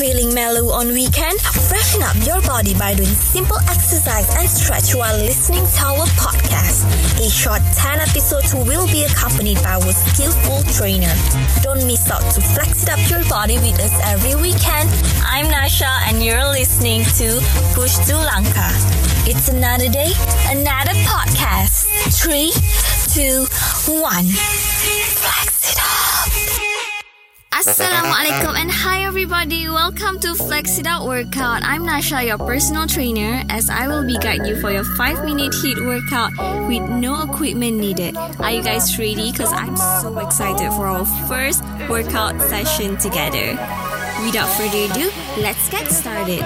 [0.00, 1.38] feeling mellow on weekend?
[1.68, 6.88] Freshen up your body by doing simple exercise and stretch while listening to our podcast.
[7.20, 11.12] A short 10 episodes will be accompanied by our skillful trainer.
[11.60, 14.88] Don't miss out to flex it up your body with us every weekend.
[15.20, 17.36] I'm Nasha and you're listening to
[17.76, 18.72] Push to Lanka.
[19.28, 20.12] It's another day,
[20.48, 21.84] another podcast.
[22.08, 22.56] Three,
[23.12, 23.44] two,
[24.00, 24.24] one.
[24.24, 25.59] Flex.
[27.60, 29.68] Assalamualaikum and hi everybody.
[29.68, 31.60] Welcome to Flex It Out Workout.
[31.60, 35.52] I'm Nasha, your personal trainer, as I will be guiding you for your 5 minute
[35.52, 36.32] HIIT workout
[36.72, 38.16] with no equipment needed.
[38.16, 39.28] Are you guys ready?
[39.28, 43.52] Because I'm so excited for our first workout session together.
[44.24, 45.12] Without further ado,
[45.44, 46.40] let's get started.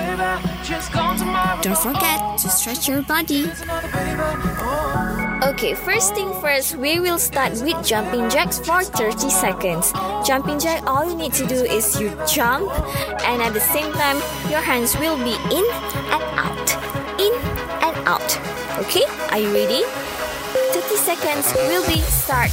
[1.62, 3.46] Don't forget to stretch your body.
[5.44, 9.92] Okay, first thing first, we will start with jumping jacks for 30 seconds.
[10.26, 12.72] Jumping jack, all you need to do is you jump,
[13.28, 14.16] and at the same time,
[14.48, 15.64] your hands will be in
[16.08, 16.68] and out,
[17.20, 17.32] in
[17.84, 18.24] and out.
[18.78, 19.82] Okay, are you ready?
[20.72, 22.50] 30 seconds will be start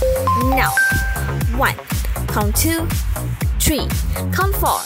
[0.51, 0.71] now.
[1.55, 1.75] One,
[2.27, 2.85] count two,
[3.57, 3.88] three,
[4.35, 4.83] count four,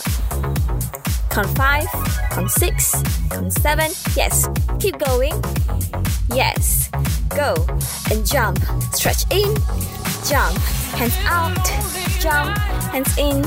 [1.28, 1.88] count five,
[2.30, 3.90] count six, count seven.
[4.14, 4.46] Yes,
[4.78, 5.42] keep going.
[6.30, 6.88] Yes,
[7.30, 7.75] go
[8.10, 8.58] and jump.
[8.92, 9.54] Stretch in,
[10.26, 10.56] jump,
[10.96, 11.56] hands out,
[12.20, 12.56] jump,
[12.92, 13.42] hands in,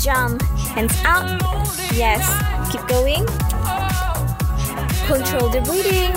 [0.00, 0.42] jump,
[0.74, 1.40] hands out.
[1.92, 2.24] Yes,
[2.70, 3.26] keep going.
[5.06, 6.12] Control the breathing.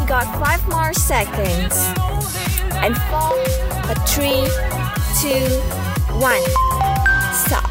[0.00, 1.74] We got five more seconds.
[2.82, 3.34] And four,
[4.06, 4.46] three,
[5.20, 5.44] two,
[6.20, 6.42] one.
[7.34, 7.70] Stop.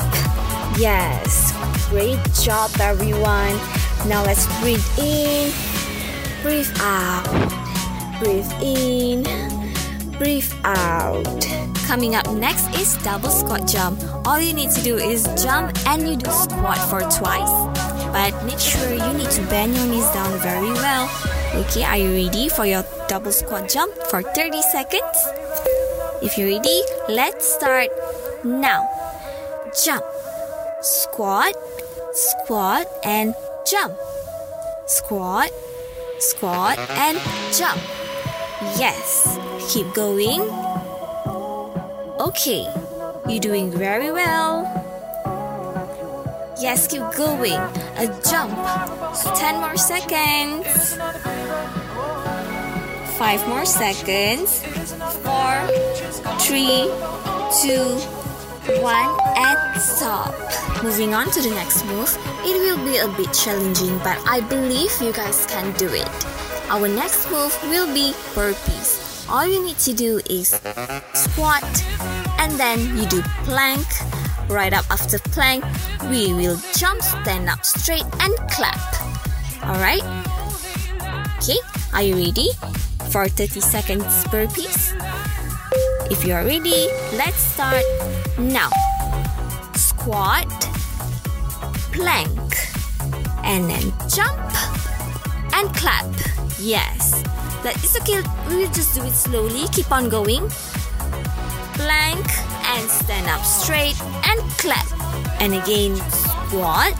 [0.77, 1.53] Yes,
[1.89, 3.55] great job, everyone.
[4.07, 5.51] Now let's breathe in,
[6.43, 7.25] breathe out,
[8.19, 9.23] breathe in,
[10.17, 11.25] breathe out.
[11.87, 14.01] Coming up next is double squat jump.
[14.25, 17.53] All you need to do is jump and you do squat for twice.
[18.11, 21.09] But make sure you need to bend your knees down very well.
[21.55, 25.17] Okay, are you ready for your double squat jump for 30 seconds?
[26.21, 27.89] If you're ready, let's start
[28.43, 28.87] now.
[29.83, 30.03] Jump,
[30.81, 31.53] squat,
[32.13, 33.35] squat, and
[33.69, 33.95] jump.
[34.87, 35.51] Squat,
[36.19, 37.19] squat, and
[37.53, 37.79] jump.
[38.61, 40.41] Yes, keep going.
[42.19, 42.65] Okay,
[43.27, 44.63] you're doing very well.
[46.61, 47.59] Yes, keep going.
[47.99, 48.55] A jump.
[49.35, 50.95] 10 more seconds.
[53.17, 54.63] 5 more seconds.
[54.63, 55.67] 4,
[56.39, 56.89] 3,
[57.61, 57.99] 2,
[58.79, 60.33] 1, and stop.
[60.81, 62.17] Moving on to the next move.
[62.45, 66.34] It will be a bit challenging, but I believe you guys can do it.
[66.69, 69.29] Our next move will be burpees.
[69.29, 70.49] All you need to do is
[71.13, 71.63] squat
[72.39, 73.85] and then you do plank.
[74.49, 75.63] Right up after plank,
[76.09, 78.77] we will jump, stand up straight, and clap.
[79.63, 80.03] Alright?
[81.37, 81.57] Okay,
[81.93, 82.49] are you ready
[83.09, 84.93] for 30 seconds burpees?
[86.11, 87.83] If you are ready, let's start
[88.37, 88.69] now.
[89.73, 90.49] Squat,
[91.91, 92.57] plank,
[93.43, 94.39] and then jump
[95.53, 96.05] and clap.
[96.59, 97.21] Yes.
[97.63, 98.21] That is okay.
[98.47, 99.67] We will just do it slowly.
[99.71, 100.49] Keep on going.
[101.73, 102.25] Plank
[102.77, 104.85] and stand up straight and clap.
[105.41, 106.95] And again, squat,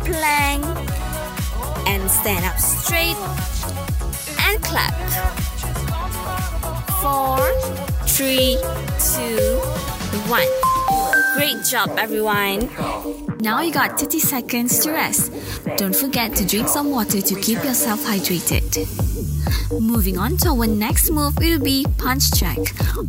[0.00, 0.64] plank,
[1.86, 3.16] and stand up straight
[4.48, 4.94] and clap.
[7.00, 7.38] Four,
[8.06, 8.58] three,
[8.98, 9.60] two,
[10.28, 10.77] one.
[11.38, 12.68] Great job, everyone.
[13.38, 15.30] Now you got 30 seconds to rest.
[15.76, 18.66] Don't forget to drink some water to keep yourself hydrated.
[19.80, 22.58] Moving on to our next move, it will be punch jack.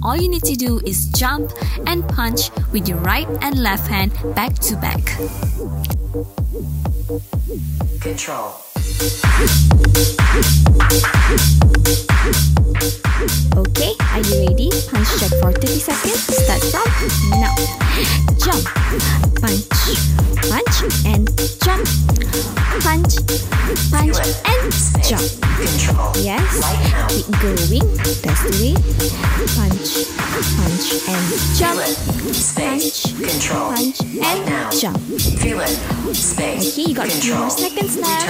[0.03, 1.51] All you need to do is jump
[1.87, 5.03] and punch with your right and left hand back to back.
[7.99, 8.53] Control.
[13.57, 13.88] Okay,
[23.09, 24.69] Punch, and
[25.01, 25.25] jump.
[26.21, 26.45] Yes,
[27.09, 27.81] keep going.
[28.21, 28.73] That's the way.
[29.57, 30.05] Punch,
[30.53, 31.25] punch, and
[31.57, 31.81] jump.
[32.53, 33.17] Punch,
[33.73, 34.45] punch, and
[34.77, 35.01] jump.
[36.09, 37.39] Okay, you got Control.
[37.39, 38.27] more seconds left.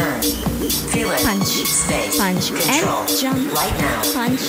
[1.26, 1.52] Punch,
[2.18, 2.88] punch, and
[3.20, 3.52] jump.
[4.14, 4.44] Punch,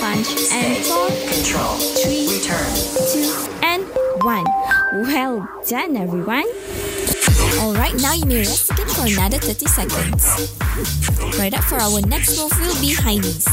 [0.00, 0.82] punch, and.
[1.30, 1.78] Control.
[2.02, 3.30] three, two,
[3.62, 3.86] and
[4.24, 4.46] one.
[5.06, 6.46] Well done, everyone.
[7.60, 10.24] Alright, now you may rest again for another 30 seconds.
[11.38, 13.46] Right up for our next move will be high knees.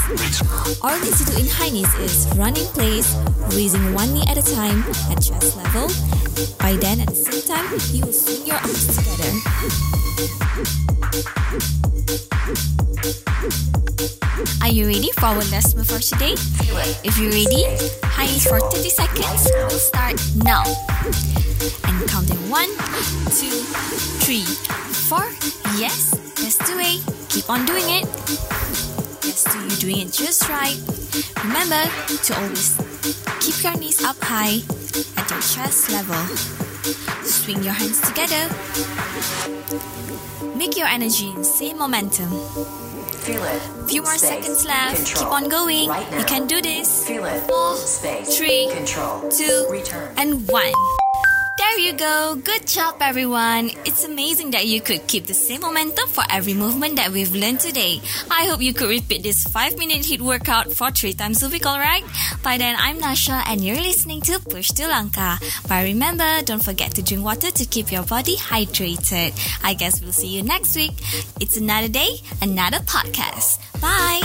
[0.81, 3.15] All you need to do in high knees is run in place,
[3.55, 5.89] raising one knee at a time at chest level.
[6.59, 9.31] By then, at the same time, you will swing your arms together.
[14.67, 16.33] Are you ready for our last move for today?
[17.01, 17.63] If you're ready,
[18.03, 19.47] high knees for 30 seconds.
[19.81, 20.67] Start now.
[21.87, 22.67] And count in one,
[23.31, 23.63] two,
[24.19, 24.43] three,
[25.07, 25.23] four.
[25.79, 26.99] Yes, that's the way.
[27.29, 28.03] Keep on doing it.
[29.23, 30.75] Yes, do you doing it just right.
[31.47, 31.87] Remember
[32.27, 32.75] to always
[33.39, 34.59] keep your knees up high
[35.15, 36.19] at your chest level.
[37.23, 38.51] Swing your hands together.
[40.57, 42.86] Make your energy in same momentum.
[43.27, 43.61] Feel it.
[43.89, 44.29] Few more Space.
[44.29, 44.95] seconds left.
[45.05, 45.23] Control.
[45.25, 45.89] Keep on going.
[45.89, 46.19] Right now.
[46.19, 47.05] You can do this.
[47.05, 47.41] Feel it.
[47.41, 48.37] Four, Space.
[48.37, 49.29] three, Control.
[49.29, 50.13] two, Return.
[50.15, 50.71] and one.
[51.57, 52.35] There you go.
[52.35, 53.71] Good job, everyone.
[53.83, 57.59] It's amazing that you could keep the same momentum for every movement that we've learned
[57.59, 57.99] today.
[58.29, 61.65] I hope you could repeat this 5 minute HIIT workout for 3 times a week,
[61.65, 62.03] alright?
[62.43, 65.39] By then, I'm Nasha and you're listening to Push to Lanka.
[65.67, 69.33] But remember, don't forget to drink water to keep your body hydrated.
[69.63, 70.93] I guess we'll see you next week.
[71.41, 73.57] It's another day, another podcast.
[73.81, 74.21] Bye.